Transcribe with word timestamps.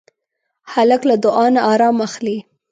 هلک 0.73 1.01
له 1.09 1.15
دعا 1.25 1.45
نه 1.55 1.61
ارام 1.71 1.97
اخلي. 2.07 2.37